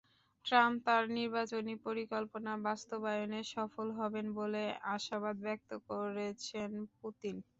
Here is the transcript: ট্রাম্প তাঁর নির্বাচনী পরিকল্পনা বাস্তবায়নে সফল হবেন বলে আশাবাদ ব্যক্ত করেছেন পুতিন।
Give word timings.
ট্রাম্প 0.45 0.77
তাঁর 0.85 1.03
নির্বাচনী 1.17 1.73
পরিকল্পনা 1.85 2.51
বাস্তবায়নে 2.65 3.39
সফল 3.53 3.87
হবেন 3.99 4.27
বলে 4.39 4.63
আশাবাদ 4.93 5.35
ব্যক্ত 5.45 5.69
করেছেন 5.89 6.69
পুতিন। 6.97 7.35